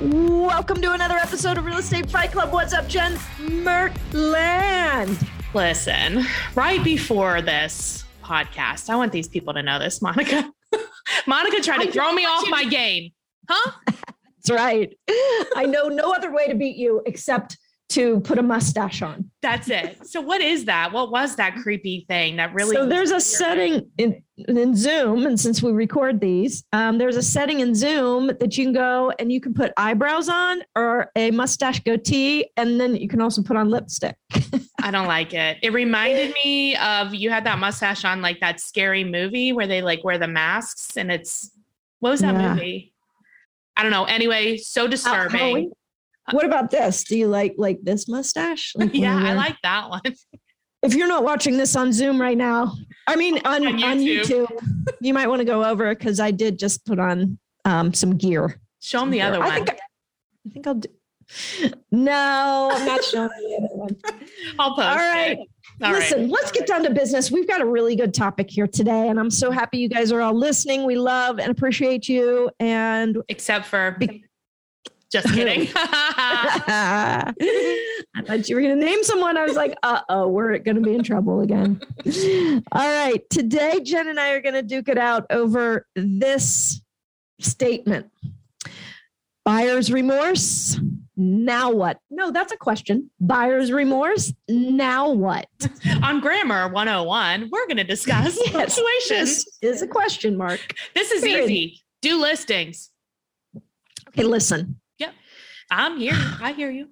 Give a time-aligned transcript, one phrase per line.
[0.00, 2.54] Welcome to another episode of Real Estate Fight Club.
[2.54, 5.28] What's up, Jen Mertland?
[5.52, 10.50] Listen, right before this podcast, I want these people to know this, Monica.
[11.26, 13.10] Monica tried to I throw me off you my game.
[13.46, 13.72] Huh?
[13.86, 14.96] That's right.
[15.54, 17.58] I know no other way to beat you except
[17.90, 19.30] to put a mustache on.
[19.42, 20.06] That's it.
[20.06, 20.92] So what is that?
[20.92, 25.38] What was that creepy thing that really so there's a setting in, in Zoom, and
[25.38, 29.32] since we record these, um, there's a setting in Zoom that you can go and
[29.32, 33.56] you can put eyebrows on or a mustache goatee, and then you can also put
[33.56, 34.16] on lipstick.
[34.82, 35.58] I don't like it.
[35.62, 39.82] It reminded me of you had that mustache on like that scary movie where they
[39.82, 41.50] like wear the masks and it's
[41.98, 42.54] what was that Yeah.
[42.54, 42.92] movie?
[43.76, 44.04] I don't know.
[44.04, 45.70] Anyway, so disturbing.
[46.26, 46.36] Halloween.
[46.50, 47.04] What about this?
[47.04, 48.72] Do you like like this mustache?
[48.76, 50.00] Like yeah, I like that one.
[50.82, 52.72] if you're not watching this on Zoom right now,
[53.06, 54.46] I mean on, On on, YouTube.
[54.46, 54.94] YouTube.
[55.00, 58.60] you might want to go over because I did just put on um, some gear.
[58.80, 59.54] Show them the other I one.
[59.66, 60.88] think I, I think I'll do.
[61.92, 63.96] No, I'm not showing the other one.
[64.58, 65.38] I'll post All right.
[65.38, 65.48] it.
[65.82, 66.00] All right.
[66.00, 67.30] Listen, let's get down to business.
[67.30, 70.20] We've got a really good topic here today, and I'm so happy you guys are
[70.20, 70.84] all listening.
[70.86, 72.50] We love and appreciate you.
[72.60, 74.24] And Except for Be-
[75.10, 75.68] just kidding.
[75.76, 77.32] I
[78.26, 79.36] thought you were going to name someone.
[79.36, 81.80] I was like, uh oh, we're going to be in trouble again.
[82.72, 83.22] All right.
[83.30, 86.80] Today, Jen and I are going to duke it out over this
[87.40, 88.10] statement
[89.44, 90.78] buyer's remorse.
[91.16, 91.98] Now what?
[92.10, 93.10] No, that's a question.
[93.20, 94.32] Buyer's remorse.
[94.48, 95.48] Now what?
[96.02, 99.44] On Grammar 101, we're going to discuss Yes, situations.
[99.60, 100.60] This is a question mark.
[100.94, 101.50] This is Period.
[101.50, 101.80] easy.
[102.00, 102.90] Do listings.
[104.08, 104.79] Okay, listen.
[105.70, 106.18] I'm here.
[106.42, 106.88] I hear you.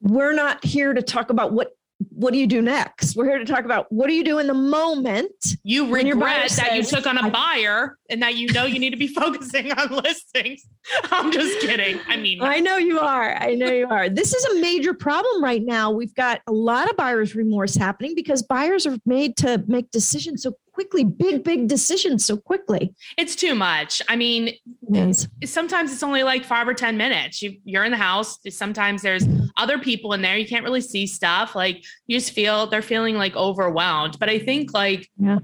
[0.00, 1.72] we're not here to talk about what
[2.10, 3.16] what do you do next.
[3.16, 5.32] We're here to talk about what do you do in the moment.
[5.62, 8.64] You When your buyer regret that you took on a buyer and that you know
[8.64, 10.66] you need to be focusing on listings.
[11.04, 12.00] I'm just kidding.
[12.08, 13.36] I mean, I know you are.
[13.36, 14.08] I know you are.
[14.08, 15.92] This is a major problem right now.
[15.92, 20.42] We've got a lot of buyer's remorse happening because buyers are made to make decisions
[20.42, 22.92] so quickly, big, big decisions so quickly.
[23.16, 24.02] it's too much.
[24.08, 24.52] I mean,
[24.90, 25.26] Yes.
[25.44, 27.40] sometimes it's only like five or 10 minutes.
[27.42, 28.38] You, you're in the house.
[28.50, 29.24] Sometimes there's
[29.56, 30.36] other people in there.
[30.36, 31.54] You can't really see stuff.
[31.54, 34.18] Like you just feel they're feeling like overwhelmed.
[34.18, 35.38] But I think like Yeah.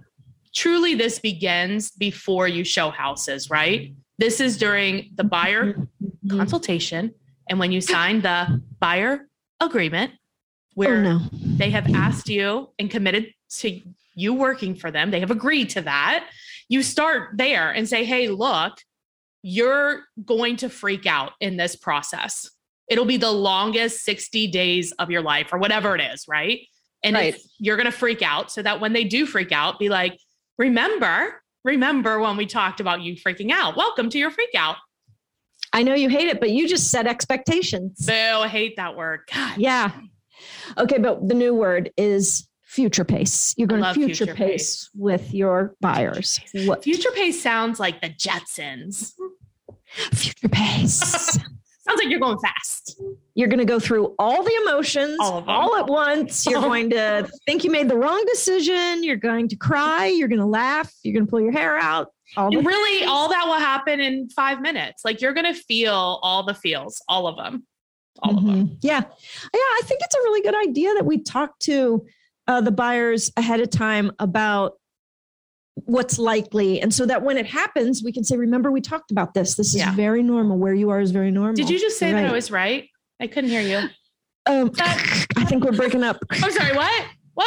[0.54, 3.94] truly this begins before you show houses, right?
[4.18, 6.36] This is during the buyer Mm-hmm.
[6.38, 7.14] consultation
[7.48, 9.26] and when you sign the buyer
[9.58, 10.18] agreement Oh
[10.74, 11.20] where no.
[11.32, 13.80] they have asked you and committed to
[14.20, 16.28] you working for them, they have agreed to that.
[16.68, 18.74] You start there and say, hey, look,
[19.42, 22.48] you're going to freak out in this process.
[22.88, 26.60] It'll be the longest 60 days of your life or whatever it is, right?
[27.02, 27.36] And Right.
[27.58, 30.18] you're going to freak out so that when they do freak out, be like,
[30.58, 33.76] remember, remember when we talked about you freaking out.
[33.76, 34.76] Welcome to your freak out.
[35.72, 38.04] I know you hate it, but you just set expectations.
[38.04, 39.20] Boo, I hate that word.
[39.32, 39.56] God.
[39.56, 39.92] Yeah.
[40.76, 43.52] Okay, but the new word is future pace.
[43.58, 44.90] You're going to future, future pace, pace.
[44.94, 46.38] with your buyers.
[46.66, 49.12] What Future pace sounds like the Jetsons.
[50.14, 51.38] future pace?
[51.88, 53.00] Sounds like you're going fast.
[53.34, 56.46] You're going to go through all the emotions All all at once.
[56.46, 59.02] You're going to think you made the wrong decision.
[59.02, 60.06] You're going to cry.
[60.06, 60.92] You're going to laugh.
[61.02, 62.12] You're going to pull your hair out.
[62.36, 65.04] All And really, all that will happen in five minutes.
[65.04, 67.66] Like you're going to feel all the feels, all of them.
[68.22, 68.66] All of them.
[68.66, 68.74] Mm-hmm.
[68.82, 69.00] Yeah.
[69.00, 69.48] Yeah.
[69.54, 72.06] I think it's a really good idea that we talk to
[72.50, 74.72] uh, the buyers ahead of time about
[75.84, 76.80] what's likely.
[76.80, 79.54] And so that when it happens, we can say, remember, we talked about this.
[79.54, 79.94] This is Yeah.
[79.94, 80.58] very normal.
[80.58, 81.54] Where you are is very normal.
[81.54, 82.88] Did you just say You're that I was right?
[83.20, 83.88] I couldn't hear you.
[84.46, 86.18] Um, I think we're breaking up.
[86.30, 87.04] I'm sorry, what?
[87.36, 87.46] Was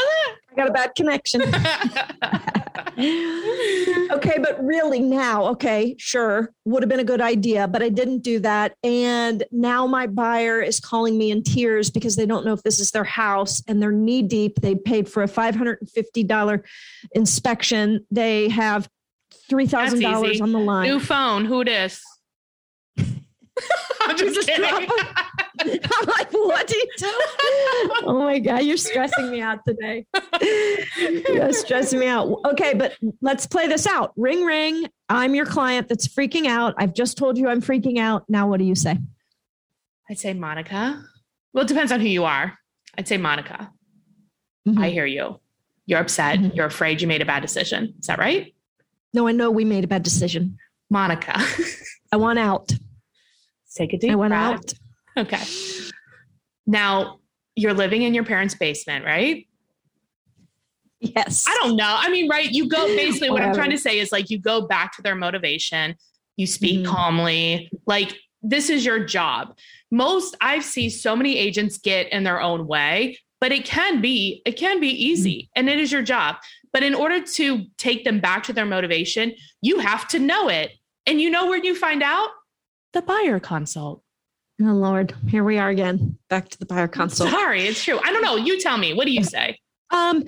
[0.51, 1.41] I got a bad connection.
[2.75, 4.11] it?
[4.11, 8.19] okay, but really now, okay, sure, would have been a good idea, but I didn't
[8.19, 8.75] do that.
[8.83, 12.79] And now my buyer is calling me in tears because they don't know if this
[12.79, 14.61] is their house and they're knee deep.
[14.61, 16.63] They paid for a $550
[17.13, 18.05] inspection.
[18.11, 18.89] They have
[19.51, 20.89] $3,000 on the line.
[20.89, 21.45] New phone.
[21.45, 22.01] Who dis?
[24.01, 24.65] I'm just Just kidding.
[25.61, 27.05] I'm like, what do you do?
[28.05, 30.05] oh my God, you're stressing me out today.
[31.29, 32.35] you're stressing me out.
[32.47, 34.11] Okay, but let's play this out.
[34.17, 34.87] Ring, ring.
[35.09, 36.73] I'm your client that's freaking out.
[36.77, 38.23] I've just told you I'm freaking out.
[38.27, 38.97] Now, what do you say?
[40.09, 41.01] I'd say Monica.
[41.53, 42.57] Well, it depends on who you are.
[42.97, 43.71] I'd say Monica.
[44.67, 44.79] Mhm.
[44.83, 45.39] I hear you.
[45.85, 46.39] You're upset.
[46.39, 46.55] Mhm.
[46.55, 47.93] You're afraid you made a bad decision.
[47.99, 48.53] Is that right?
[49.13, 50.57] No, I know we made a bad decision.
[50.89, 51.39] Monica.
[52.11, 52.71] I want out.
[53.75, 54.53] Take a deep I went breath.
[54.59, 54.73] out.
[55.15, 55.43] Okay.
[56.65, 57.19] Now
[57.55, 59.45] you're living in your parents' basement, right?
[60.99, 61.45] Yes.
[61.47, 61.95] I don't know.
[61.99, 62.49] I mean, right?
[62.51, 65.15] You go basically what I'm trying to say is like you go back to their
[65.15, 65.95] motivation,
[66.37, 66.85] you speak Mhm.
[66.87, 69.55] calmly, like this is your job.
[69.91, 74.41] Most I've seen so many agents get in their own way, but it can be
[74.45, 76.37] it can be easy and it is your job.
[76.71, 80.71] But in order to take them back to their motivation, you have to know it.
[81.05, 82.29] And you know where you find out?
[82.93, 84.03] The buyer consult.
[84.61, 86.17] Oh Lord, here we are again.
[86.29, 87.31] Back to the buyer consult.
[87.31, 87.99] Sorry, it's true.
[88.03, 88.35] I don't know.
[88.35, 88.93] You tell me.
[88.93, 89.57] What do you say?
[89.93, 90.25] Um,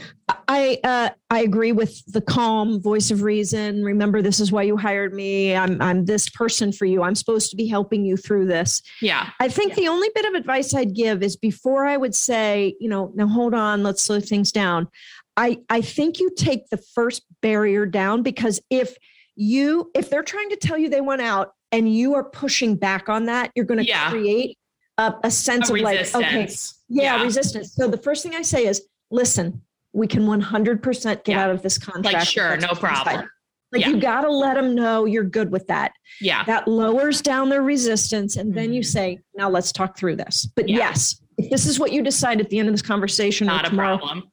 [0.48, 3.84] I uh, I agree with the calm voice of reason.
[3.84, 5.56] Remember, this is why you hired me.
[5.56, 7.02] I'm I'm this person for you.
[7.02, 8.82] I'm supposed to be helping you through this.
[9.02, 9.30] Yeah.
[9.40, 12.88] I think the only bit of advice I'd give is before I would say, you
[12.88, 14.88] know, now hold on, let's slow things down.
[15.36, 18.96] I I think you take the first barrier down because if
[19.36, 23.10] you if they're trying to tell you they want out and you are pushing back
[23.10, 24.10] on that, you're going to Yeah.
[24.10, 24.58] create
[24.98, 26.84] a, a sense A of like, okay, resistance.
[26.90, 27.74] yeah, resistance.
[27.74, 29.62] So the first thing I say is, listen,
[29.94, 31.44] we can 100% get Yeah.
[31.44, 32.14] out of this contract.
[32.14, 33.30] Like, sure, no problem.
[33.72, 33.90] Like Yeah.
[33.90, 35.92] you got to let them know you're good with that.
[36.22, 36.44] Yeah.
[36.46, 38.86] That lowers down their resistance, and then you Mhm.
[38.86, 40.48] say, now let's talk through this.
[40.56, 40.78] But Yeah.
[40.78, 43.70] yes, if this is what you decide at the end of this conversation, Not a
[43.70, 44.32] tomorrow, problem.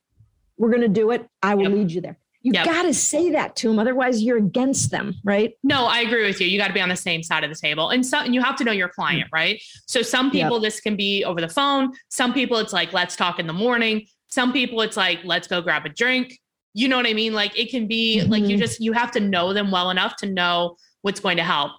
[0.59, 1.27] we're going to do it.
[1.43, 1.73] I will Yep.
[1.73, 2.19] lead you there.
[2.43, 2.65] You Yep.
[2.65, 5.53] got to say that to them, otherwise you're against them, right?
[5.63, 6.47] No, I agree with you.
[6.49, 7.91] You got to be on the same side of the table.
[7.91, 9.63] And so and you have to know your client, right?
[9.87, 10.33] So some Yep.
[10.33, 11.93] people this can be over the phone.
[12.09, 14.07] Some people it's like let's talk in the morning.
[14.29, 16.39] Some people it's like let's go grab a drink.
[16.75, 17.33] You know what I mean?
[17.33, 18.61] Like it can be like you Mhm.
[18.61, 21.73] just you have to know them well enough to know what's going to help.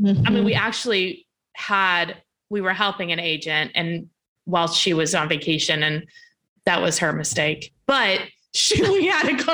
[0.00, 0.34] I Mm-hmm.
[0.34, 4.08] mean, we actually had we were helping an agent and
[4.44, 6.06] while she was on vacation and
[6.64, 7.74] that was her mistake.
[7.86, 8.20] But
[8.54, 9.44] she we had to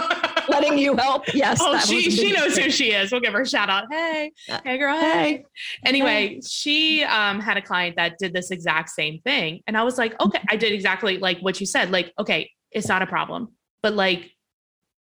[0.49, 1.33] letting you help.
[1.35, 1.59] Yes.
[1.61, 3.11] Oh, she she knows who she is.
[3.13, 3.85] We'll give her a shout out.
[3.91, 4.61] Hey, Yeah.
[4.65, 4.99] hey, girl.
[4.99, 5.45] Hey.
[5.85, 9.99] Anyway, she um, had a client that did this exact same thing, and I was
[9.99, 11.91] like, okay, I did exactly like what you said.
[11.91, 13.49] Like, okay, it's not a problem,
[13.83, 14.31] but like,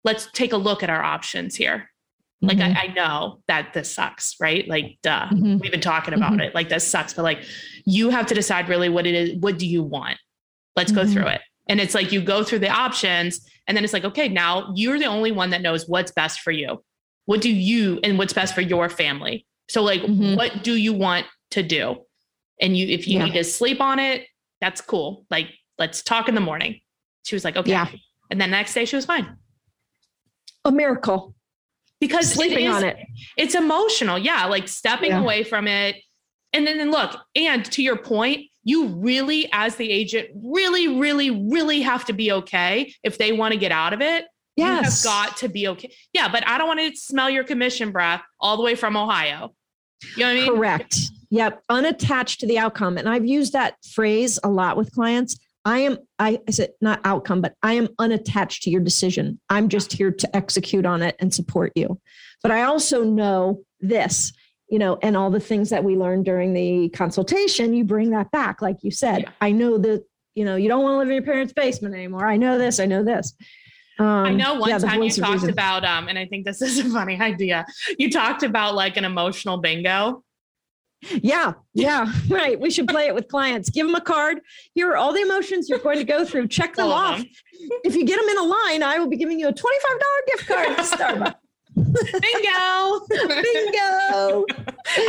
[0.03, 1.89] let's take a look at our options here.
[2.43, 2.75] Like, Mhm.
[2.75, 4.67] I, I know that this sucks, right?
[4.67, 5.27] Like, duh.
[5.29, 5.61] Mhm.
[5.61, 6.41] We've been talking about Mhm.
[6.47, 6.55] it.
[6.55, 7.43] Like, this sucks, but like,
[7.85, 9.35] you have to decide really what it is.
[9.39, 10.17] What do you want?
[10.75, 11.13] Let's go Mhm.
[11.13, 11.41] through it.
[11.69, 14.99] And it's like you go through the options, and then it's like, okay, now you're
[14.99, 16.83] the only one that knows what's best for you.
[17.25, 19.45] What do you and what's best for your family?
[19.69, 20.35] So, like, Mhm.
[20.35, 22.03] what do you want to do?
[22.59, 23.25] And you, if you Yeah.
[23.25, 24.27] need to sleep on it,
[24.59, 25.25] that's cool.
[25.29, 25.47] Like,
[25.79, 26.81] let's talk in the morning.
[27.23, 27.71] She was like, okay.
[27.71, 27.87] Yeah.
[28.29, 29.37] And then the next day she was fine
[30.65, 31.33] a miracle.
[31.99, 32.97] because Sleeping is- on it.
[33.37, 34.17] it's emotional.
[34.17, 34.45] Yeah.
[34.45, 35.21] Like stepping Yeah.
[35.21, 35.97] away from it.
[36.53, 41.31] And then, then look, and to your point, you really, as the agent, really, really,
[41.31, 44.25] really have to be okay if they want to get out of it.
[44.55, 45.03] Yes.
[45.03, 45.93] You have got to be okay.
[46.13, 49.53] Yeah, but I don't want to smell your commission breath all the way from Ohio.
[50.15, 50.55] You know what I mean?
[50.55, 50.97] Correct.
[51.29, 51.63] Yep.
[51.69, 52.97] Unattached to the outcome.
[52.97, 55.39] And I've used that phrase a lot with clients.
[55.63, 59.39] I am, I, I said not outcome, but I am unattached to your decision.
[59.49, 61.99] I'm just here to execute on it and support you.
[62.41, 64.33] But I also know this,
[64.71, 68.31] you know, and all the things that we learned during the consultation, you bring that
[68.31, 68.61] back.
[68.61, 69.29] Like you said, Yeah.
[69.41, 70.03] I know that,
[70.33, 72.25] you know, you don't want to live in your parents' basement anymore.
[72.25, 73.33] I know this, I know this.
[73.99, 75.49] Um, I know one yeah, time you talked reason.
[75.49, 77.65] about, um, and I think this is a funny idea.
[77.99, 80.23] You talked about like an emotional bingo.
[81.09, 82.59] Yeah, yeah, right.
[82.59, 83.69] We should play it with clients.
[83.71, 84.39] Give them a card.
[84.75, 86.47] Here are all the emotions you're going to go through.
[86.47, 87.17] Check them All off.
[87.17, 87.27] them.
[87.83, 89.59] If you get them in a line, I will be giving you a $25
[90.27, 91.35] gift card to Starbucks.
[91.81, 93.05] Bingo.
[93.41, 94.45] Bingo.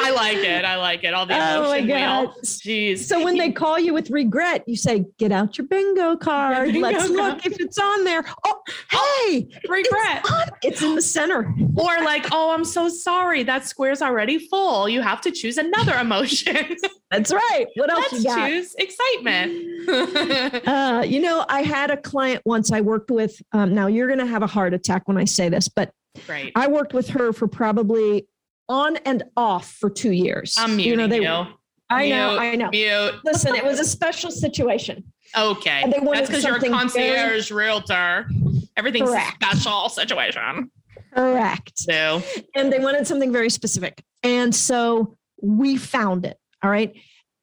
[0.01, 0.65] I like it.
[0.65, 1.15] I like it.
[1.15, 1.89] All the Oh my emotion.
[1.89, 2.29] God.
[2.45, 2.99] Jeez.
[3.01, 6.67] So when they call you with regret, you say, get out your bingo card.
[6.73, 7.11] bingo Let's card.
[7.13, 8.25] look if it's on there.
[8.47, 8.61] Oh,
[8.91, 10.21] hey, regret.
[10.25, 11.55] it's, on- it's in the center.
[11.77, 13.43] Or like, oh, I'm so sorry.
[13.43, 14.89] That square's already full.
[14.89, 16.77] You have to choose another emotion.
[17.11, 17.67] That's right.
[17.75, 19.69] What else Let's choose excitement.
[20.73, 23.41] Uh, you know, I had a client once I worked with.
[23.53, 25.93] Um, now you're going to have a heart attack when I say this, but
[26.27, 26.53] Great.
[26.55, 28.27] I worked with her for probably
[28.69, 30.55] on and off for two years.
[30.59, 31.47] I'm muting you know, they, you.
[31.91, 32.71] I know, Mute, I know.
[32.71, 33.15] Mute.
[33.25, 35.05] Listen, it was a special situation.
[35.37, 35.83] Okay.
[35.83, 38.29] And they wanted That's because you're a concierge realtor.
[38.77, 39.43] Everything's Correct.
[39.43, 40.71] a special situation.
[41.15, 41.73] Correct.
[41.77, 42.23] So
[42.55, 44.03] And they wanted something very specific.
[44.23, 46.39] And so we found it.
[46.63, 46.95] All right.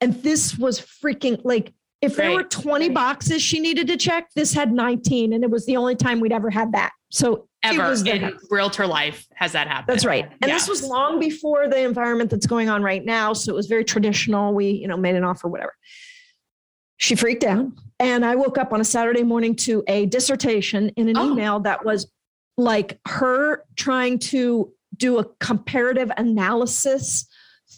[0.01, 4.53] And this was freaking like, if there were 20 boxes she needed to check, this
[4.53, 5.33] had 19.
[5.33, 6.91] And it was the only time we'd ever had that.
[7.11, 9.87] So ever in realtor life has that happened.
[9.95, 10.31] That's right.
[10.41, 13.33] And this was long before the environment that's going on right now.
[13.33, 14.53] So it was very traditional.
[14.53, 15.75] We, you know, made an offer, whatever.
[16.97, 17.67] She freaked out.
[17.99, 21.31] And I woke up on a Saturday morning to a dissertation in an Oh.
[21.31, 22.09] email that was
[22.57, 27.25] like her trying to do a comparative analysis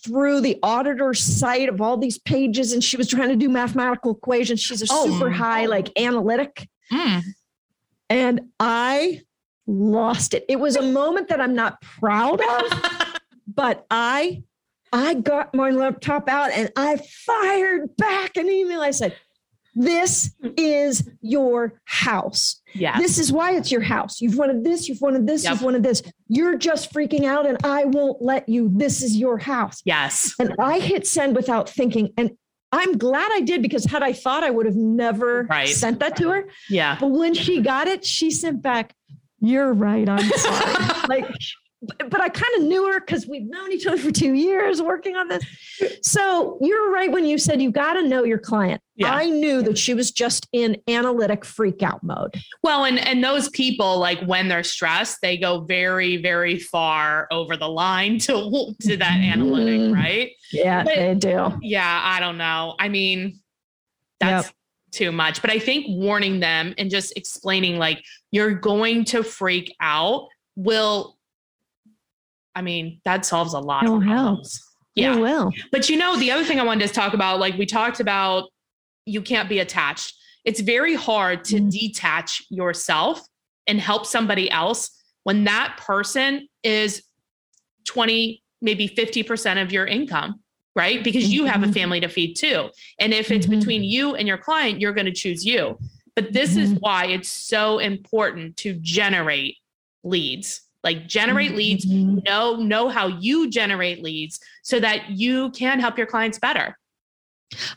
[0.03, 2.73] through the auditor's site of all these pages.
[2.73, 4.59] And she was trying to do mathematical equations.
[4.59, 6.67] She's a Oh, super high, like analytic.
[6.91, 7.21] Mm.
[8.09, 9.21] And I
[9.67, 10.45] lost it.
[10.49, 12.83] It was a moment that I'm not proud of,
[13.47, 14.43] but I
[14.93, 18.81] I got my laptop out and I fired back an email.
[18.81, 19.15] I said,
[19.73, 22.61] This is your house.
[22.73, 22.97] yeah.
[22.97, 24.19] This is why it's your house.
[24.19, 25.53] You've wanted this, you've wanted this, Yep.
[25.53, 26.03] you've wanted this.
[26.27, 28.69] You're just freaking out and I won't let you.
[28.73, 29.81] This is your house.
[29.85, 30.33] yes.
[30.39, 32.11] And I hit send without thinking.
[32.17, 32.31] And
[32.73, 35.69] I'm glad I did because had I thought I would have never Right.
[35.69, 36.49] sent that to her.
[36.69, 36.97] Yeah.
[36.99, 38.93] But when she got it, she sent back,
[39.41, 40.07] You're right.
[40.07, 40.87] I'm sorry.
[41.09, 41.25] like,
[42.09, 45.15] but, I kind of knew her because we've known each other for two years working
[45.15, 45.43] on this.
[46.03, 48.79] So you're right when you said you got to know your client.
[48.95, 49.11] Yeah.
[49.11, 52.35] I knew that she was just in analytic freak out mode.
[52.61, 57.57] Well, and and those people, like when they're stressed, they go very, very far over
[57.57, 59.93] the line to to that analytic, Mhm.
[59.95, 60.31] right?
[60.51, 61.51] Yeah, But- they do.
[61.63, 62.75] Yeah, I don't know.
[62.77, 63.39] I mean,
[64.19, 64.53] that's
[64.91, 65.41] too much.
[65.41, 71.17] But I think warning them and just explaining like you're going to freak out will
[72.53, 74.17] I mean, that solves a lot It'll of help.
[74.17, 74.61] problems.
[74.93, 75.15] Yeah.
[75.15, 75.51] You will.
[75.71, 78.49] But you know, the other thing I wanted to talk about, like we talked about,
[79.05, 80.13] you can't be attached.
[80.43, 81.71] It's very hard to Mm.
[81.71, 83.21] detach yourself
[83.67, 84.91] and help somebody else
[85.23, 87.03] when that person is
[87.85, 90.41] 20, maybe 50% of your income,
[90.75, 91.01] right?
[91.03, 91.73] Because you have a Mhm.
[91.73, 92.69] family to feed too.
[92.99, 93.59] And if it's Mhm.
[93.59, 95.79] between you and your client, you're going to choose you.
[96.15, 96.79] But this is Mhm.
[96.81, 99.57] why it's so important to generate
[100.03, 100.61] leads.
[100.83, 102.25] Like generate leads Mhm.
[102.25, 106.77] know know how you generate leads so that you can help your clients better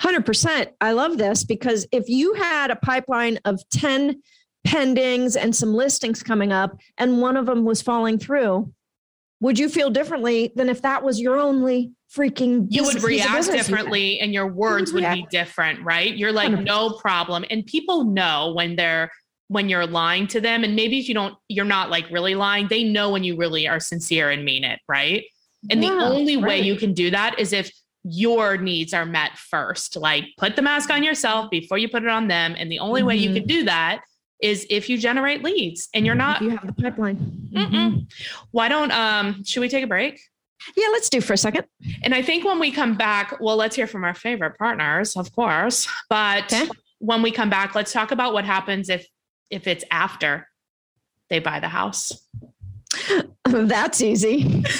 [0.00, 0.70] 100%.
[0.80, 4.22] I love this because if you had a pipeline of 10
[4.66, 8.72] pendings and some listings coming up and one of them was falling through,
[9.40, 14.20] would you feel differently than if that was your only freaking you would react differently
[14.20, 16.64] and your words would be different right you're like 100%.
[16.64, 19.10] no problem and people know when they're
[19.48, 22.66] when you're lying to them and maybe if you don't you're not like really lying
[22.68, 25.24] they know when you really are sincere and mean it right
[25.70, 27.70] and the Yeah, only way you can do that is if
[28.04, 32.08] your needs are met first like put the mask on yourself before you put it
[32.08, 34.02] on them and the only way you can do that
[34.42, 37.16] is if you generate leads and you're not If you have the pipeline.
[37.52, 37.70] Mhm.
[37.70, 38.12] Mm-mm.
[38.50, 40.20] Why don't um should we take a break?
[40.76, 41.64] Yeah, let's do for a second.
[42.02, 45.32] And I think when we come back, well, let's hear from our favorite partners, of
[45.34, 45.88] course.
[46.08, 46.68] But Okay.
[46.98, 49.06] when we come back, let's talk about what happens if
[49.50, 50.48] if it's after
[51.30, 52.12] they buy the house.
[53.44, 54.64] That's easy.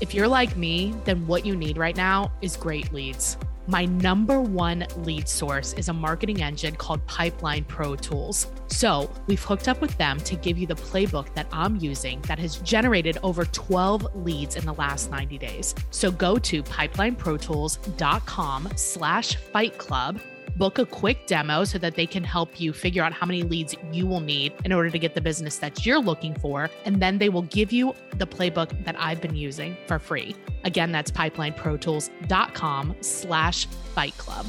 [0.00, 3.36] If you're like me, then what you need right now is great leads.
[3.70, 8.48] My number one lead source is a marketing engine called Pipeline Pro Tools.
[8.66, 12.40] So we've hooked up with them to give you the playbook that I'm using that
[12.40, 15.76] has generated over 12 leads in the last 90 days.
[15.90, 20.18] So go to pipelineprotools.com slash fight club
[20.56, 23.74] book a quick demo so that they can help you figure out how many leads
[23.92, 26.70] you will need in order to get the business that you're looking for.
[26.84, 30.36] And then they will give you the playbook that I've been using for free.
[30.64, 34.46] Again, that's pipelineprotools.com slash fight club.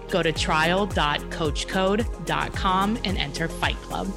[0.09, 4.07] Go to trial.coachcode.com and enter Fight Club.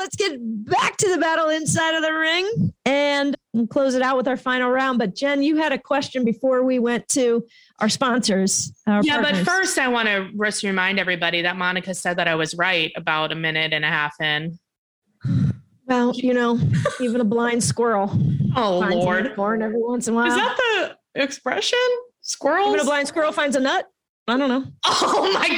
[0.00, 4.16] Let's get back to the battle inside of the ring and we'll close it out
[4.16, 4.98] with our final round.
[4.98, 7.44] But Jen, you had a question before we went to
[7.80, 8.72] our sponsors.
[8.86, 9.44] Our yeah, partners.
[9.44, 12.90] but first, I want to just remind everybody that Monica said that I was right
[12.96, 14.58] about a minute and a half in.
[15.86, 16.58] well, you know,
[17.00, 18.10] even a blind squirrel
[18.56, 19.24] Oh, Lord.
[19.24, 20.28] unicorn every once in a while.
[20.28, 21.78] Is that the expression?
[22.22, 22.68] Squirrel?
[22.68, 23.86] Even a blind squirrel finds a nut.
[24.28, 24.64] I don't know.
[24.86, 25.52] oh my What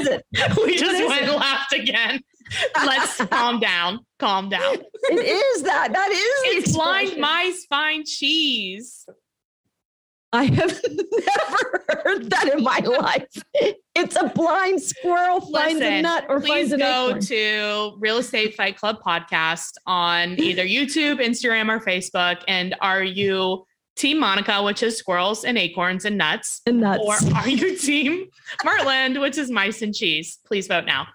[0.00, 0.20] is God.
[0.32, 0.56] it?
[0.64, 1.36] We just went it?
[1.36, 2.20] laughed again.
[2.76, 4.00] Let's calm down.
[4.18, 4.76] Calm down.
[5.10, 5.92] It is that.
[5.92, 9.06] That is It's blind mice find cheese.
[10.34, 13.26] I have never heard that in my life.
[13.94, 17.20] It's a blind squirrel finds a nut or finds an go acorn.
[17.22, 22.42] to Real Estate Fight Club podcast on either YouTube, Instagram, or Facebook.
[22.48, 26.62] And are you Team Monica, which is squirrels and acorns and nuts?
[26.64, 27.02] and nuts.
[27.04, 28.28] Or are you Team
[28.64, 30.38] Mertland, which is mice and cheese?
[30.46, 31.08] Please vote now.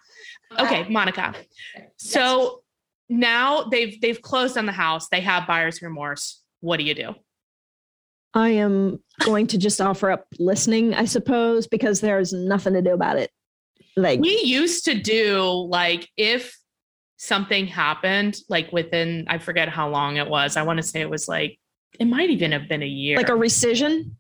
[0.51, 1.35] Okay, um, Monica.
[1.97, 2.61] So
[3.09, 5.09] now they've they've closed on the house.
[5.09, 6.41] They have buyer's remorse.
[6.61, 7.15] What do you do?
[8.33, 12.91] I am going to just offer up listening, I suppose, because there's nothing to do
[12.93, 13.31] about it.
[13.95, 16.55] Like, We used to do like if
[17.17, 20.55] something happened, like within I forget how long it was.
[20.55, 21.57] I want to say it was like
[21.99, 23.17] it might even have been a year.
[23.17, 24.11] like a rescission.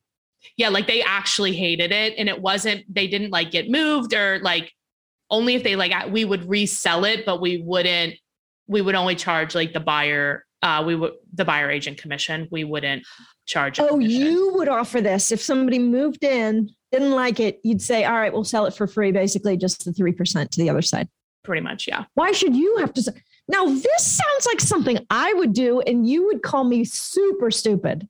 [0.55, 2.91] yeah, like they actually hated it, and it wasn't.
[2.91, 4.71] They didn't like get moved or like
[5.29, 8.15] only if they like we would resell it, but we wouldn't.
[8.67, 10.45] We would only charge like the buyer.
[10.61, 12.47] Uh, we would the buyer agent commission.
[12.51, 13.03] We wouldn't
[13.45, 13.79] charge.
[13.79, 14.09] Oh, commission.
[14.21, 17.59] you would offer this if somebody moved in, didn't like it.
[17.63, 20.61] You'd say, "All right, we'll sell it for free." Basically, just the three percent to
[20.61, 21.07] the other side.
[21.43, 22.05] pretty much yeah.
[22.15, 23.13] Why should you have to?
[23.47, 28.07] Now, this sounds like something I would do, and you would call me super stupid.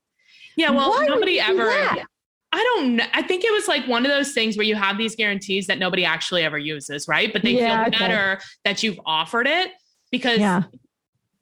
[0.55, 1.65] Yeah, well, Why nobody ever.
[1.65, 2.05] that?
[2.53, 3.05] I don't know.
[3.13, 5.79] I think it was like one of those things where you have these guarantees that
[5.79, 7.31] nobody actually ever uses, right?
[7.33, 7.97] But they Yeah, feel okay.
[7.99, 9.71] better that you've offered it
[10.11, 10.63] because Yeah.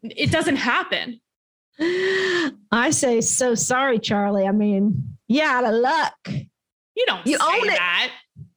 [0.04, 1.22] it doesn't happen.
[1.80, 4.48] I say, so sorry, Charlie.
[4.48, 6.16] I mean, you out of luck.
[6.28, 7.76] You don't You say own it.
[7.78, 8.12] that.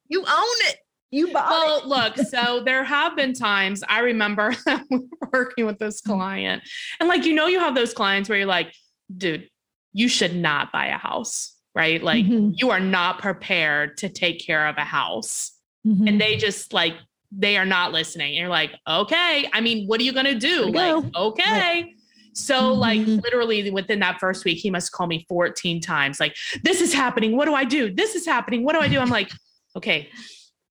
[0.09, 0.27] You own
[0.71, 0.77] it.
[1.11, 1.87] You bought it.
[1.87, 4.55] Well, look, so there have been times I remember
[5.33, 6.63] working with this client,
[7.01, 8.73] and like, you know, you have those clients where you're like,
[9.15, 9.49] dude,
[9.93, 12.03] you should not buy a house, right?
[12.03, 12.55] Like, Mhm.
[12.57, 15.53] you are not prepared to take care of a house.
[15.87, 16.09] Mhm.
[16.09, 16.95] and they just like
[17.31, 18.31] they are not listening.
[18.31, 19.49] And you're like, okay.
[19.53, 20.67] I mean, what are you gonna do?
[20.73, 21.95] Like, okay.
[22.35, 23.23] So like Mhm.
[23.23, 26.19] literally within that first week, he must call me 14 times.
[26.19, 27.37] Like, this is happening.
[27.37, 27.95] What do I do?
[27.95, 28.65] This is happening.
[28.65, 28.99] What do I do?
[28.99, 29.31] I'm like,
[29.77, 30.09] okay,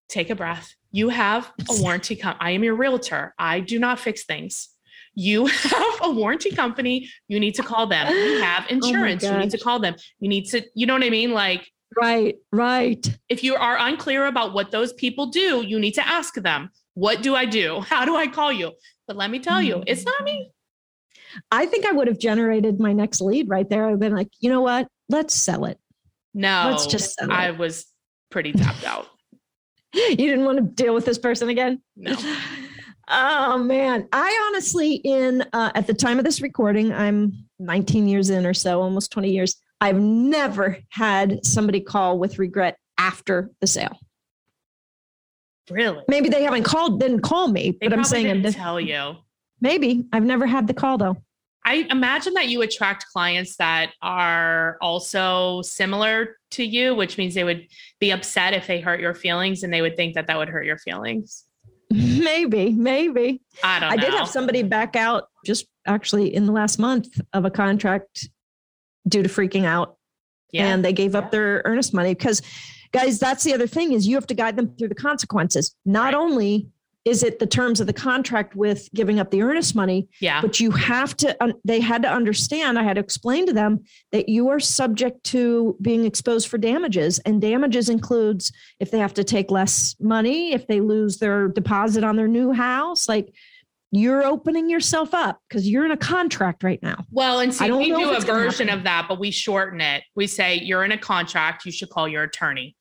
[0.10, 0.76] take a breath.
[0.92, 2.16] You have a warranty.
[2.18, 3.34] Com- I am your realtor.
[3.40, 4.70] I do not fix things.
[5.20, 7.10] You have a warranty company.
[7.28, 8.08] You need to call them.
[8.14, 9.24] You have oh insurance.
[9.24, 9.96] you need to call them.
[10.20, 11.32] You need to, you know what I mean?
[11.32, 11.68] Like,
[12.00, 13.04] right, right.
[13.28, 17.24] if you are unclear about what those people do, you need to ask them, what
[17.24, 17.82] do I do?
[17.90, 18.74] How do I call you?
[19.08, 19.84] But let me tell you, mm.
[19.88, 20.52] it's not me.
[21.52, 23.88] I think I would have generated my next lead right there.
[23.88, 24.88] I've been like, you know what?
[25.10, 25.80] Let's sell it.
[26.36, 27.88] No, Let's just sell I was
[28.30, 29.08] pretty tapped out.
[29.94, 31.82] You didn't want to deal with this person again?
[31.96, 32.16] No.
[33.10, 38.30] Oh man, I honestly, in uh, at the time of this recording, I'm 19 years
[38.30, 39.56] in or so, almost 20 years.
[39.80, 43.98] I've never had somebody call with regret after the sale.
[45.70, 46.04] Really?
[46.08, 48.80] Maybe they haven't called, didn't call me, They but I'm saying I'm didn't just, tell
[48.80, 49.16] you.
[49.62, 51.18] maybe I've never had the call though.
[51.66, 57.44] I imagine that you attract clients that are also similar to you, which means they
[57.44, 57.68] would
[58.00, 60.66] be upset if they hurt your feelings and they would think that that would hurt
[60.66, 61.44] your feelings.
[61.92, 63.42] maybe, maybe.
[63.64, 64.02] I don't I know.
[64.02, 68.28] did have somebody back out just actually in the last month of a contract
[69.08, 69.98] due to freaking out.
[70.52, 70.68] yeah.
[70.68, 72.42] and they gave up their earnest money because
[72.92, 76.14] guys that's the other thing is you have to guide them through the consequences not
[76.14, 76.16] Right.
[76.16, 76.68] only
[77.08, 80.42] is it the terms of the contract with giving up the earnest money yeah.
[80.42, 83.80] but you have to they had to understand i had to explain to them
[84.12, 89.14] that you are subject to being exposed for damages and damages includes if they have
[89.14, 93.34] to take less money if they lose their deposit on their new house like
[93.92, 97.88] you're opening yourself up because you're in a contract right now Well, and see, we
[97.88, 100.04] do a version of that, but we shorten it.
[100.14, 102.76] We say you're in a contract, you should call your attorney.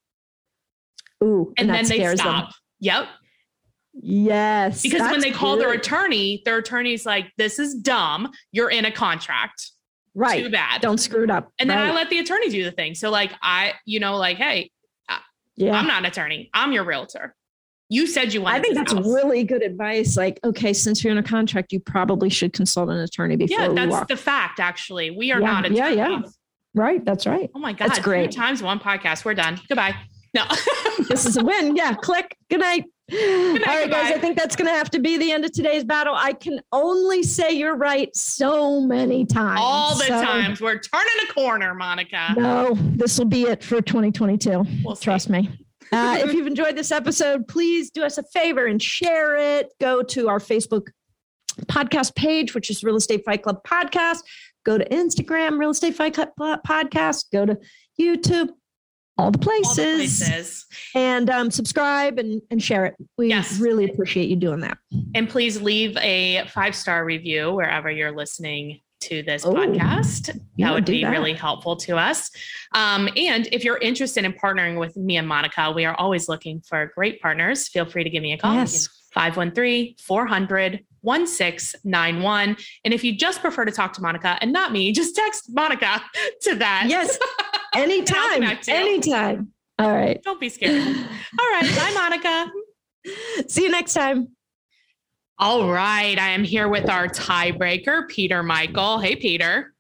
[1.23, 2.47] ooh And, that then they stop.
[2.47, 3.07] them Yep.
[4.03, 8.31] Yes Because when they call their attorney, their attorney's like, this is dumb.
[8.53, 9.71] You're in a contract.
[10.15, 10.81] right Too bad.
[10.81, 11.51] don't screw it up.
[11.59, 12.95] and then I let the attorney do the thing.
[12.95, 14.71] So, like, I, you know, like, hey,
[15.57, 15.73] yeah.
[15.73, 16.51] I'm not an attorney.
[16.53, 17.35] I'm your realtor.
[17.89, 19.07] You said you wanted I think that's house.
[19.07, 20.17] really good advice.
[20.17, 23.69] Like, okay, since you're in a contract, you probably should consult an attorney before Yeah,
[23.73, 25.13] that's the fact, actually.
[25.13, 26.21] We are Yeah, not yeah, yeah.
[26.75, 27.03] right.
[27.05, 27.49] That's right.
[27.55, 27.89] Oh my God.
[27.89, 28.33] That's great.
[28.35, 29.25] Three times one podcast.
[29.25, 29.59] We're done.
[29.69, 29.95] Goodbye.
[30.35, 30.45] No.
[31.09, 31.77] This is a win.
[31.77, 31.93] Yeah.
[31.95, 32.37] Click.
[32.51, 32.85] Good night.
[33.13, 34.13] All right, guys.
[34.13, 36.15] I think that's going to have to be the end of today's battle.
[36.17, 39.61] I can only say you're right so many times.
[39.63, 40.61] All the So, times.
[40.61, 42.35] We're turning a corner, Monica.
[42.37, 44.65] No, this will be it for 2022.
[44.85, 45.05] We'll see.
[45.05, 45.49] Trust me.
[45.93, 49.73] Uh, if you've enjoyed this episode, please do us a favor and share it.
[49.81, 50.89] Go to our Facebook
[51.67, 54.19] podcast page, which is Real Estate Fight Club Podcast.
[54.65, 56.31] Go to Instagram, Real Estate Fight Club
[56.67, 57.27] Podcast.
[57.33, 57.57] Go to
[58.01, 58.49] YouTube,
[59.19, 59.79] all the places.
[59.79, 60.67] All the places.
[60.95, 62.95] And um, subscribe and, and share it.
[63.17, 63.59] We Yes.
[63.59, 64.79] really appreciate you doing that.
[65.15, 70.39] And please leave a five star review wherever you're listening to this Oh, podcast.
[70.59, 71.11] that would be that.
[71.11, 72.31] really helpful to us.
[72.75, 76.61] Um, and if you're interested in partnering with me and Monica, we are always looking
[76.63, 77.69] for great partners.
[77.69, 78.55] Feel free to give me a call.
[78.55, 78.89] Yes.
[79.13, 82.57] 513 400 1691.
[82.85, 86.03] And if you just prefer to talk to Monica and not me, just text Monica
[86.43, 86.87] to that.
[86.89, 87.19] Yes.
[87.77, 88.59] Anytime.
[88.69, 89.53] Anytime.
[89.79, 90.21] All right.
[90.23, 90.83] Don't be scared.
[90.87, 91.77] All right.
[91.77, 92.51] Bye, Monica.
[93.49, 94.29] See you next time.
[95.39, 96.19] All right.
[96.19, 98.99] I am here with our tiebreaker, Peter Michael.
[98.99, 99.75] Hey, Peter.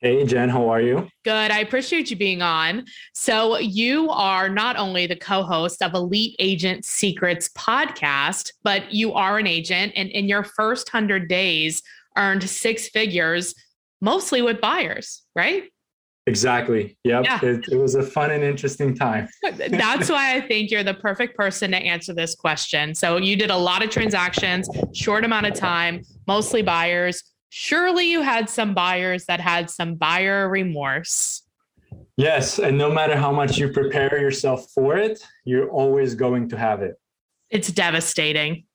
[0.00, 1.08] Hey, Jen, how are you?
[1.24, 1.50] Good.
[1.50, 2.86] I appreciate you being on.
[3.12, 9.12] So, you are not only the co host of Elite Agent Secrets podcast, but you
[9.12, 9.92] are an agent.
[9.96, 11.82] And in your first 100 days,
[12.16, 13.54] earned six figures,
[14.00, 15.64] mostly with buyers, right?
[16.30, 16.96] Exactly.
[17.02, 17.24] Yep.
[17.24, 17.40] Yeah.
[17.42, 19.28] It, it was a fun and interesting time.
[19.42, 22.94] That's why I think you're the perfect person to answer this question.
[22.94, 27.24] So, you did a lot of transactions, short amount of time, mostly buyers.
[27.48, 31.42] Surely you had some buyers that had some buyer remorse.
[32.16, 32.60] Yes.
[32.60, 36.80] And no matter how much you prepare yourself for it, you're always going to have
[36.80, 36.94] it.
[37.50, 38.66] It's devastating.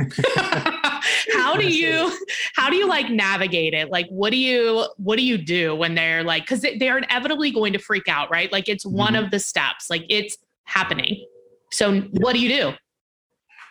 [1.34, 2.16] how do you
[2.54, 5.94] how do you like navigate it like what do you what do you do when
[5.94, 9.24] they're like because they're inevitably going to freak out right like it's one Mhm.
[9.24, 11.24] of the steps like it's happening
[11.70, 12.72] so what do you do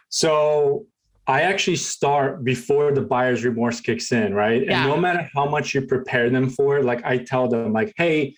[0.10, 0.86] So
[1.28, 4.64] I actually start before the buyer's remorse kicks in, right?
[4.66, 4.82] Yeah.
[4.84, 8.34] And no matter how much you prepare them for like I tell them, like, hey,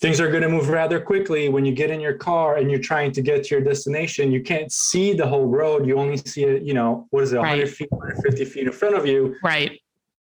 [0.00, 2.80] things are going to move rather quickly when you get in your car and you're
[2.80, 4.30] trying to get to your destination.
[4.30, 5.86] You can't see the whole road.
[5.86, 7.68] You only see it, you know, what is it, 100 Right.
[7.70, 9.36] feet, 150 feet in front of you.
[9.42, 9.78] right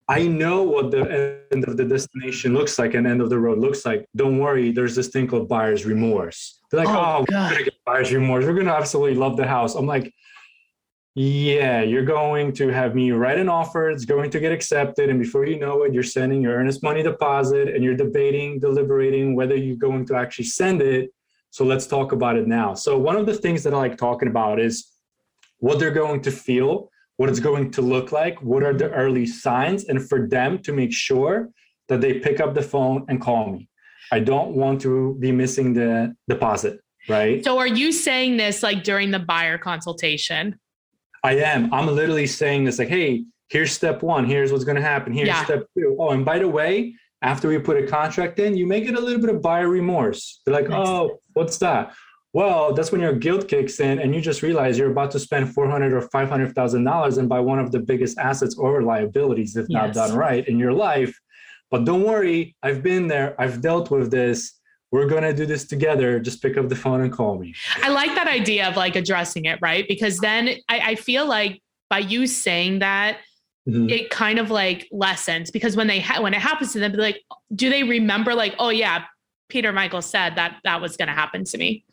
[0.09, 3.57] I know what the end of the destination looks like and end of the road
[3.59, 4.05] looks like.
[4.15, 6.61] Don't worry, there's this thing called buyer's remorse.
[6.71, 8.45] They're like, Oh, oh, we're gonna get buyer's remorse.
[8.45, 9.75] We're gonna absolutely love the house.
[9.75, 10.13] I'm like,
[11.19, 13.89] yeah, you're going to have me write an offer.
[13.89, 17.01] It's going to get accepted, and before you know it, you're sending your earnest money
[17.01, 21.09] deposit, and you're debating, deliberating whether you're going to actually send it.
[21.49, 22.75] So let's talk about it now.
[22.75, 24.91] So one of the things that I like talking about is
[25.57, 29.25] what they're going to feel what it's going to look like, what are the early
[29.25, 31.49] signs, and for them to make sure
[31.87, 33.67] that they pick up the phone and call me.
[34.11, 37.43] I don't want to be missing the deposit, right?
[37.43, 40.59] so are you saying this like during the buyer consultation
[41.27, 41.73] I am.
[41.73, 44.23] I'm literally saying this like, hey, here's step one.
[44.25, 45.11] Here's what's going to happen.
[45.13, 45.43] Here's Yeah.
[45.43, 45.95] step two.
[45.99, 48.99] Oh, and by the way, after we put a contract in, you may get a
[49.01, 50.41] little bit of buyer remorse.
[50.45, 50.87] They're like, Nice.
[50.87, 51.93] oh, what's that?
[52.33, 55.53] Well, that's when your guilt kicks in and you just realize you're about to spend
[55.53, 58.83] four hundred or five hundred thousand dollars and buy one of the biggest assets or
[58.83, 61.17] liabilities, if not done right, in your life.
[61.71, 63.35] But don't worry, I've been there.
[63.41, 64.53] I've dealt with this.
[64.91, 66.19] We're gonna do this together.
[66.19, 67.53] Just pick up the phone and call me.
[67.83, 69.85] I like that idea of like addressing it, right?
[69.87, 73.19] Because then I, I feel like by you saying that,
[73.67, 73.91] Mhm.
[73.91, 77.21] it kind of like lessens because when they ha- when it happens to them, like,
[77.53, 79.03] do they remember like, oh yeah,
[79.49, 81.83] Peter Michael said that that was going to happen to me?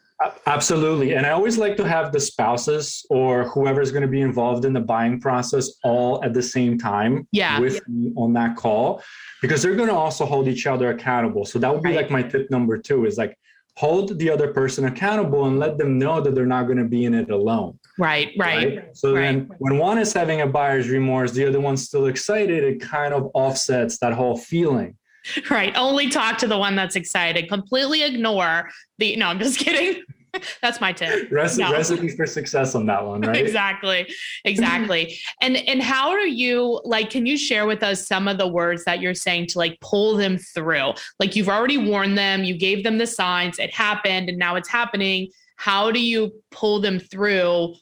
[0.46, 1.14] Absolutely.
[1.14, 4.72] And I always like to have the spouses or whoever's going to be involved in
[4.72, 7.58] the buying process all at the same time Yeah.
[7.60, 9.02] with me on that call
[9.42, 11.44] because they're going to also hold each other accountable.
[11.44, 11.96] So that would be Right.
[11.96, 13.36] like my tip number two is like
[13.76, 17.04] hold the other person accountable and let them know that they're not going to be
[17.06, 17.78] in it alone.
[17.98, 18.84] Right, right.
[18.96, 19.22] So right.
[19.22, 23.12] then when one is having a buyer's remorse, the other one's still excited, it kind
[23.12, 24.96] of offsets that whole feeling.
[25.50, 25.72] Right.
[25.74, 27.48] Only talk to the one that's excited.
[27.48, 29.16] Completely ignore the.
[29.16, 30.02] No, I'm just kidding.
[30.62, 31.30] that's my tip.
[31.30, 31.72] Recipe, No.
[31.72, 33.36] recipe for success on that one, right?
[33.36, 34.06] Exactly.
[34.44, 35.18] Exactly.
[35.40, 38.84] and and how are you like can you share with us some of the words
[38.84, 40.92] that you're saying to like pull them through?
[41.18, 44.68] Like you've already warned them, you gave them the signs, it happened and now it's
[44.68, 45.30] happening.
[45.56, 47.74] How do you pull them through?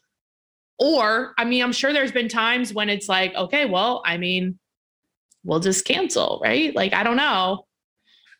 [0.78, 4.58] Or, I mean, I'm sure there's been times when it's like, okay, well, I mean,
[5.44, 6.74] we'll just cancel, right?
[6.74, 7.66] Like, I don't know.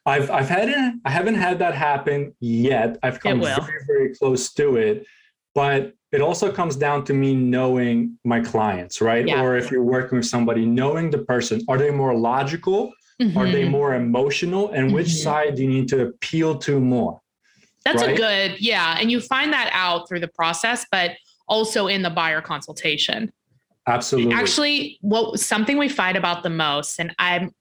[0.04, 0.94] I've I've had it.
[1.04, 2.98] I haven't had that happen yet.
[3.02, 5.06] I've come very very close to it,
[5.54, 9.26] but it also comes down to me knowing my clients, right?
[9.26, 9.40] Yeah.
[9.42, 11.62] Or if you're working with somebody, knowing the person.
[11.68, 12.92] Are they more logical?
[13.36, 13.70] Are they Mhm.
[13.70, 14.70] more emotional?
[14.72, 15.22] And which Mhm.
[15.22, 17.20] side do you need to appeal to more?
[17.84, 18.96] That's a good, yeah.
[19.00, 21.12] And you find that out through the process, but
[21.48, 23.32] also in the buyer consultation.
[23.86, 24.34] Absolutely.
[24.34, 27.52] Actually, what something we fight about the most, and I'm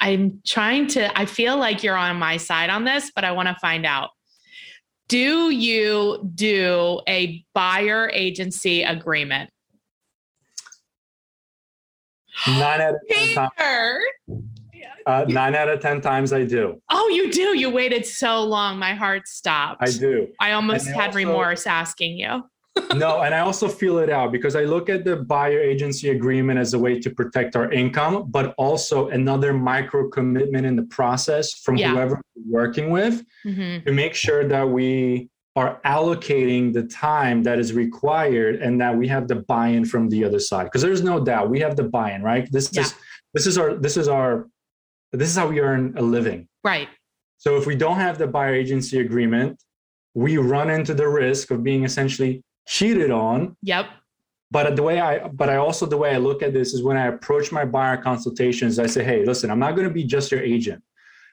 [0.00, 3.48] I'm trying to, I feel like you're on my side on this, but I want
[3.48, 4.10] to find out.
[5.08, 9.50] Do you do a buyer agency agreement?
[12.46, 13.52] Nine out of ten times.
[15.06, 16.80] Uh, nine out of 10 times I do.
[16.90, 17.58] Oh, you do.
[17.58, 18.78] You waited so long.
[18.78, 19.82] My heart stopped.
[19.82, 20.28] I do.
[20.38, 22.42] I almost And had also- remorse asking you.
[22.94, 26.58] No, and I also feel it out because I look at the buyer agency agreement
[26.58, 31.54] as a way to protect our income, but also another micro commitment in the process
[31.54, 31.90] from Yeah.
[31.92, 33.84] whoever we're working with Mhm.
[33.84, 39.08] to make sure that we are allocating the time that is required and that we
[39.08, 40.64] have the buy-in from the other side.
[40.64, 42.48] Because there's no doubt we have the buy-in, right?
[42.52, 42.82] This Yeah.
[42.82, 42.94] is
[43.34, 44.48] this is our this is our
[45.12, 46.46] this is how we earn a living.
[46.64, 46.88] Right.
[47.38, 49.60] So if we don't have the buyer agency agreement,
[50.14, 53.56] we run into the risk of being essentially cheated on.
[53.62, 53.86] Yep.
[54.52, 56.96] But the way I but I also the way I look at this is when
[56.96, 60.30] I approach my buyer consultations, I say, hey, listen, I'm not going to be just
[60.32, 60.82] your agent.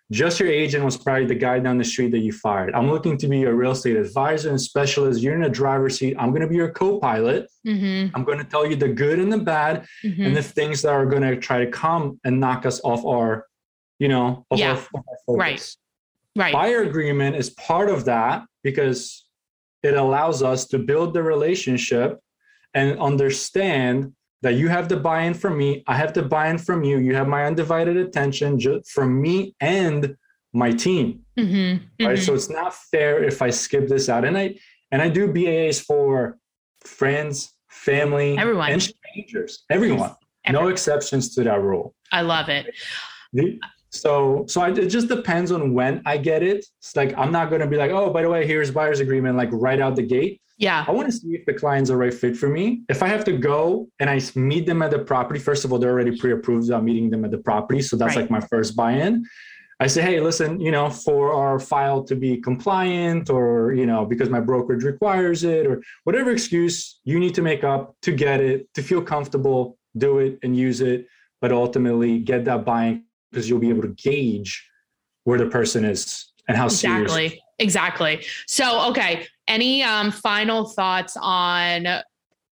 [0.10, 2.74] Just your agent was probably the guy down the street that you fired.
[2.74, 5.22] I'm looking to be your real estate advisor and specialist.
[5.22, 6.16] You're in a driver's seat.
[6.18, 7.50] I'm going to be your co-pilot.
[7.68, 8.16] Mm-hmm.
[8.16, 10.94] I'm going to tell you the good and the bad hmm and the things that
[10.94, 13.46] are going to try to come and knock us off our,
[14.00, 14.72] you know, Yeah.
[14.72, 15.78] our, our focus.
[16.36, 16.44] Right.
[16.44, 16.54] Right.
[16.54, 19.27] Buyer agreement is part of that because
[19.84, 22.20] it allows us to build the relationship
[22.74, 26.98] and understand that you have the buy-in from me, I have the buy-in from you,
[27.00, 30.16] you have my undivided attention ju- from me and
[30.54, 31.22] my team.
[31.40, 32.06] Mm-hmm.
[32.06, 32.20] Right.
[32.20, 34.26] So it's not fair if I skip this out.
[34.26, 34.56] And I
[34.92, 36.38] and I do BAs for
[36.86, 38.72] friends, family, Everyone.
[38.72, 39.66] and strangers.
[39.70, 40.10] Everyone.
[40.10, 40.16] No
[40.60, 40.72] Everyone.
[40.72, 41.94] exceptions to that rule.
[42.12, 42.74] I love it.
[43.34, 46.66] The- So, so I, it just depends on when I get it.
[46.80, 49.38] It's like I'm not going to be like, oh, by the way, here's buyer's agreement,
[49.38, 50.42] like right out the gate.
[50.58, 50.84] Yeah.
[50.88, 52.82] I want to see if the client's the right fit for me.
[52.90, 55.80] If I have to go and I meet them at the property, first of all,
[55.80, 56.72] they're already pre-approved.
[56.72, 58.24] I'm meeting them at the property, so that's Right.
[58.24, 59.24] like my first buy-in.
[59.80, 64.06] I say, hey, listen, you know, for our file to be compliant, or you know,
[64.06, 68.42] because my brokerage requires it, or whatever excuse you need to make up to get
[68.42, 71.06] it, to feel comfortable, do it and use it,
[71.42, 73.04] but ultimately get that buy-in
[73.38, 74.68] because you'll be able to gauge
[75.26, 77.12] where the person is and how serious.
[77.12, 77.42] Exactly.
[77.60, 78.26] Exactly.
[78.48, 79.28] So, okay.
[79.48, 81.88] Any um, final thoughts on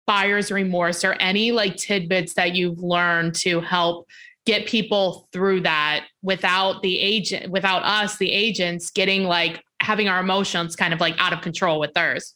[0.06, 4.08] buyer's remorse or any like tidbits that you've learned to help
[4.44, 10.20] get people through that without the agent, without us, the agents getting like having our
[10.20, 12.34] emotions kind of like out of control with theirs?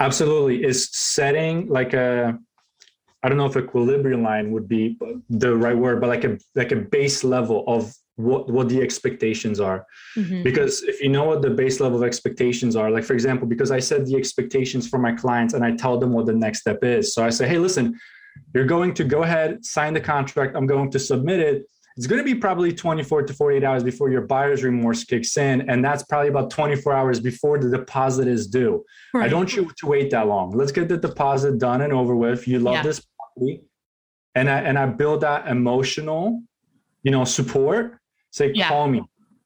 [0.00, 2.38] absolutely is setting like a
[3.22, 4.96] i don't know if equilibrium line would be
[5.30, 9.58] the right word but like a like a base level of what what the expectations
[9.60, 10.44] are Mhm.
[10.44, 13.70] because if you know what the base level of expectations are like for example because
[13.70, 16.80] i set the expectations for my clients and i tell them what the next step
[16.84, 17.98] is so i say hey listen
[18.54, 21.62] you're going to go ahead sign the contract i'm going to submit it
[21.98, 25.68] it's going to be probably 24 to 48 hours before your buyer's remorse kicks in
[25.70, 28.82] and that's probably about 24 hours before the deposit is due
[29.14, 30.52] I don't want you to wait that long.
[30.52, 32.48] Let's get the deposit done and over with.
[32.48, 32.82] You love Yeah.
[32.82, 32.98] this
[33.34, 33.62] property.
[34.34, 36.42] And I and I build that emotional,
[37.02, 37.98] you know, support.
[38.30, 38.68] Say, Yeah.
[38.68, 39.02] call me.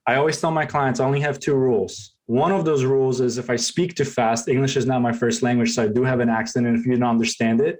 [0.07, 2.14] I always tell my clients I only have two rules.
[2.27, 5.42] One of those rules is if I speak too fast, English is not my first
[5.42, 6.66] language, so I do have an accent.
[6.66, 7.79] And if you don't understand it,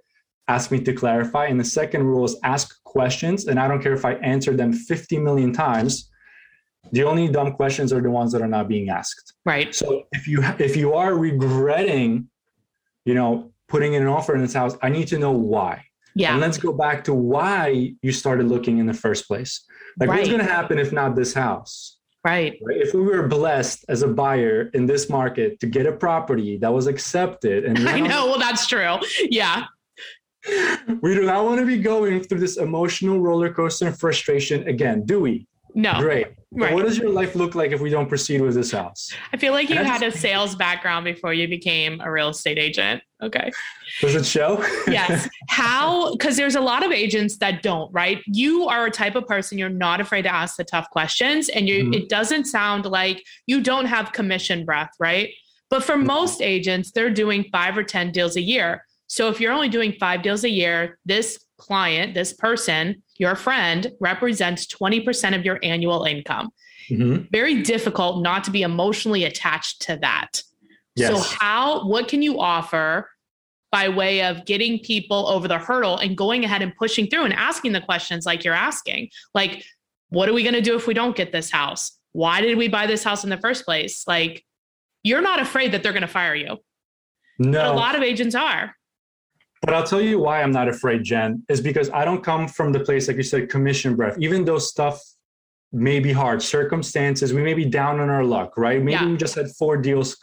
[0.49, 1.47] ask me to clarify.
[1.47, 3.47] And the second rule is ask questions.
[3.47, 6.11] And I don't care if I answer them 50 million times.
[6.93, 9.35] The only dumb questions are the ones that are not being asked.
[9.45, 9.73] Right.
[9.75, 12.29] So if you if you are regretting,
[13.05, 15.86] you know, putting in an offer in this house, I need to know why.
[16.17, 16.37] And Yeah.
[16.37, 19.63] let's go back to why you started looking in the first place.
[20.01, 21.99] Like what's going to happen if not this house?
[22.25, 22.59] Right.
[22.67, 22.79] Right?
[22.79, 26.73] If we were blessed as a buyer in this market to get a property that
[26.73, 28.27] was accepted and I know.
[28.27, 28.97] Well, that's true.
[29.29, 29.65] Yeah.
[31.03, 35.05] we do not want to be going through this emotional roller coaster and frustration again,
[35.05, 35.47] do we?
[35.77, 36.01] No.
[36.01, 36.29] Great.
[36.53, 36.73] Right.
[36.73, 39.13] what does your life look like if we don't proceed with this house?
[39.33, 43.03] I feel like you had a sales background before you became a real estate agent.
[43.23, 43.51] Okay.
[44.01, 44.65] Does it show?
[44.89, 45.29] Yes.
[45.51, 48.23] How, because there's a lot of agents that don't, right?
[48.27, 51.51] You are a type of person, you're not afraid to ask the tough questions.
[51.51, 51.95] And you, Mhm.
[51.95, 55.29] it doesn't sound like you don't have commission breath, right?
[55.69, 56.05] But for No.
[56.05, 58.83] most agents, they're doing five or 10 deals a year.
[59.09, 63.93] So if you're only doing five deals a year, this client, this person, your friend
[64.01, 66.51] represents 20% of your annual income.
[66.91, 67.31] Mhm.
[67.31, 70.43] Very difficult not to be emotionally attached to that.
[70.95, 71.11] Yes.
[71.11, 73.11] So how what can you offer
[73.73, 77.35] by way of getting people over the hurdle and going ahead and pushing through and
[77.35, 79.11] asking the questions like you're asking?
[79.35, 79.65] Like
[80.11, 81.93] what are we going to do if we don't get this house?
[82.13, 84.05] Why did we buy this house in the first place?
[84.07, 84.45] Like
[85.03, 86.59] you're not afraid that they're going to fire you.
[87.39, 87.53] no.
[87.53, 88.75] But a lot of agents are.
[89.63, 92.73] But I'll tell you why I'm not afraid, Jen, is because I don't come from
[92.73, 94.17] the place, like you said, commission breath.
[94.19, 95.01] Even though stuff
[95.73, 98.81] may be hard, circumstances, we may be down on our luck, right?
[98.83, 99.07] Maybe Yeah.
[99.09, 100.17] we just had four deals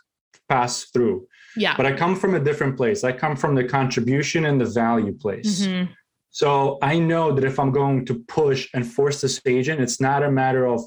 [0.49, 1.27] pass through.
[1.55, 1.75] Yeah.
[1.75, 3.03] But I come from a different place.
[3.03, 5.65] I come from the contribution and the value place.
[5.67, 5.89] Mhm.
[6.31, 10.23] So I know that if I'm going to push and force this agent, it's not
[10.23, 10.81] a matter of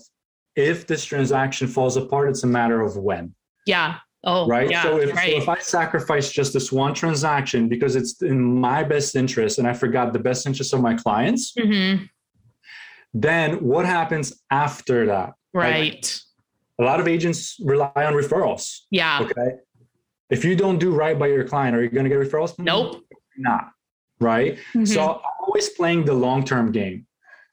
[0.56, 3.34] if this transaction falls apart, it's a matter of when.
[3.66, 3.96] Yeah.
[4.26, 4.68] Oh, right.
[4.68, 5.30] Yeah, so, if, right.
[5.30, 9.68] so if I sacrifice just this one transaction because it's in my best interest and
[9.68, 12.04] I forgot the best interest of my clients, hmm
[13.14, 15.32] then what happens after that?
[15.54, 16.20] Right.
[16.78, 18.80] A lot of agents rely on referrals.
[18.90, 19.20] Yeah.
[19.22, 19.56] Okay.
[20.28, 22.58] If you don't do right by your client, are you going to get referrals?
[22.58, 23.02] Nope.
[23.38, 23.70] Not.
[24.20, 24.58] Right.
[24.74, 24.86] Mhm.
[24.86, 27.05] So I'm always playing the long term game.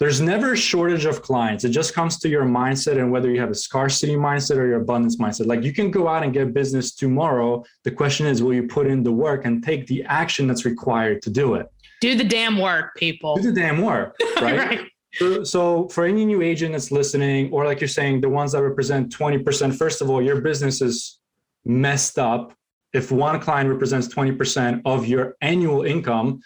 [0.04, 1.64] There's never a shortage of clients.
[1.64, 4.82] It just comes to your mindset and whether you have a scarcity mindset or your
[4.82, 5.46] abundance mindset.
[5.46, 7.64] Like you can go out and get business tomorrow.
[7.86, 11.22] The question is, will you put in the work and take the action that's required
[11.22, 11.68] to do it?
[12.04, 13.38] do the damn work, people.
[13.38, 14.58] Do the damn work, right?
[14.58, 14.80] right.
[15.14, 18.62] So, so for any new agent that's listening, or like you're saying, the ones that
[18.62, 21.20] represent 20%, first of all, your business is
[21.64, 22.54] messed up.
[22.92, 26.42] If one client represents 20% of your annual income,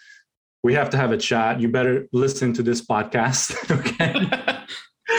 [0.62, 1.60] we have to have a chat.
[1.60, 4.64] You better listen to this podcast, okay?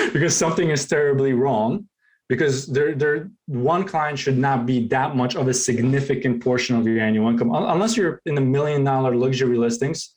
[0.13, 1.87] because something is terribly wrong.
[2.27, 6.85] Because there, there, one client should not be that much of a significant portion of
[6.85, 10.13] your annual income, unless you're in the million dollar luxury listings.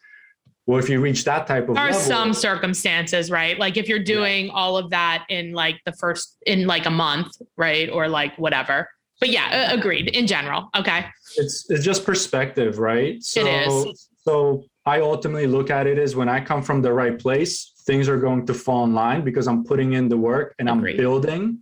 [0.66, 3.58] Well, if you reach that type of there are level, some circumstances, right?
[3.58, 7.32] Like if you're doing all of that in like the first in like a month,
[7.56, 7.88] right?
[7.88, 8.88] Or like whatever.
[9.18, 10.68] But yeah, agreed in general.
[10.76, 11.06] Okay.
[11.36, 13.22] it's it's just perspective, right?
[13.22, 14.08] So, is.
[14.18, 18.08] So I ultimately look at it as when I come from the right place, things
[18.08, 21.58] are going to fall in line because I'm putting in the work and I'm building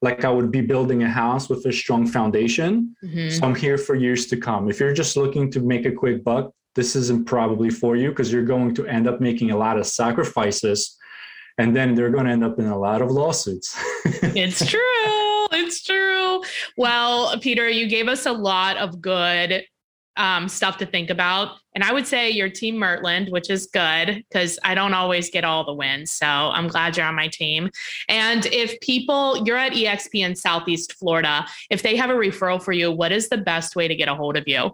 [0.00, 2.96] like I would be building a house with a strong foundation.
[3.04, 3.30] Mhm.
[3.30, 4.68] So I'm here for years to come.
[4.68, 8.32] If you're just looking to make a quick buck, this isn't probably for you because
[8.32, 10.96] you're going to end up making a lot of sacrifices
[11.58, 13.76] and then they're going to end up in a lot of lawsuits.
[14.34, 15.46] It's true.
[15.52, 16.42] It's true.
[16.78, 19.62] Well, Peter, you gave us a lot of good
[20.16, 21.56] um, stuff to think about.
[21.74, 25.44] And I would say your team Mertland, which is good because I don't always get
[25.44, 26.10] all the wins.
[26.10, 27.70] So I'm glad you're on my team.
[28.08, 32.72] And if people, you're at EXP in Southeast Florida, if they have a referral for
[32.72, 34.72] you, what is the best way to get a hold of you?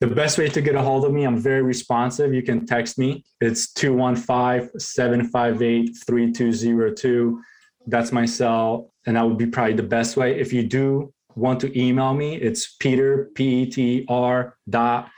[0.00, 2.34] The best way to get a hold of me, I'm very responsive.
[2.34, 3.24] You can text me.
[3.40, 7.40] It's 215 758 3202.
[7.86, 8.92] That's my cell.
[9.06, 10.38] And that would be probably the best way.
[10.38, 15.10] If you do want to email me, it's Peter, P E T R dot,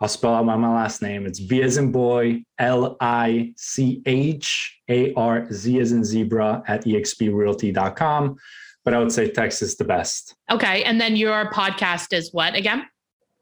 [0.00, 1.24] I'll spell out my, my last name.
[1.24, 6.62] It's B as in boy, L I C H A R Z as in zebra
[6.68, 8.36] at exprealty.com.
[8.84, 10.34] But I would say text is the best.
[10.50, 10.84] Okay.
[10.84, 12.84] And then your podcast is what again?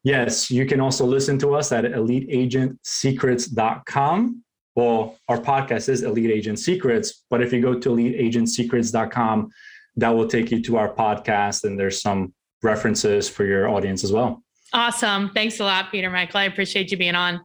[0.04, 4.44] Yes, you can also listen to us at eliteagentsecrets.com.
[4.74, 9.50] Well, our podcast is Elite Agent Secrets, but if you go to eliteagentsecrets.com,
[9.96, 14.12] that will take you to our podcast, and there's some references for your audience as
[14.12, 14.42] well.
[14.72, 15.31] Awesome.
[15.35, 16.40] Thanks a lot, Peter Michael.
[16.40, 17.40] I appreciate you being on.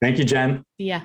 [0.00, 0.62] Thank you, Jen.
[0.78, 1.00] See ya.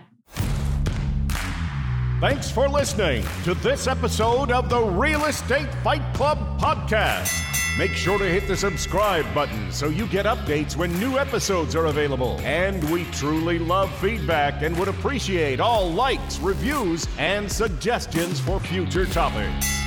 [2.21, 7.41] Thanks for listening to this episode of the Real Estate Fight Club podcast.
[7.77, 11.87] Make sure to hit the subscribe button so you get updates when new episodes are
[11.87, 12.39] available.
[12.39, 19.05] And we truly love feedback and would appreciate all likes, reviews, and suggestions for future
[19.05, 19.84] topics.